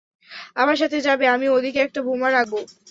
[0.55, 2.59] আমার সাথে যাবে, আমি ওদিকে একটা বোমা রাখবো।